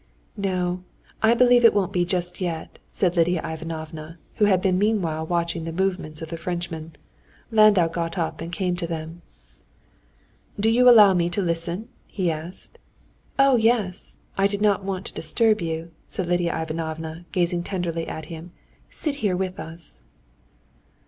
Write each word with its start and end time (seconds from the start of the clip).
"No, 0.35 0.83
I 1.21 1.35
believe 1.35 1.63
it 1.63 1.75
won't 1.75 1.93
be 1.93 2.05
just 2.05 2.41
yet," 2.41 2.79
said 2.91 3.15
Lidia 3.15 3.39
Ivanovna, 3.47 4.17
who 4.37 4.45
had 4.45 4.59
been 4.59 4.79
meanwhile 4.79 5.27
watching 5.27 5.63
the 5.63 5.71
movements 5.71 6.23
of 6.23 6.29
the 6.29 6.37
Frenchman. 6.37 6.95
Landau 7.51 7.87
got 7.87 8.17
up 8.17 8.41
and 8.41 8.51
came 8.51 8.75
to 8.77 8.87
them. 8.87 9.21
"Do 10.59 10.71
you 10.71 10.89
allow 10.89 11.13
me 11.13 11.29
to 11.29 11.41
listen?" 11.43 11.87
he 12.07 12.31
asked. 12.31 12.79
"Oh, 13.37 13.57
yes; 13.57 14.17
I 14.39 14.47
did 14.47 14.59
not 14.63 14.83
want 14.83 15.05
to 15.05 15.13
disturb 15.13 15.61
you," 15.61 15.91
said 16.07 16.25
Lidia 16.25 16.59
Ivanovna, 16.59 17.25
gazing 17.31 17.61
tenderly 17.61 18.07
at 18.07 18.25
him; 18.25 18.53
"sit 18.89 19.17
here 19.17 19.37
with 19.37 19.59
us." 19.59 20.01